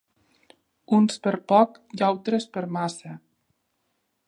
[0.99, 3.13] Uns per poc i altres per massa.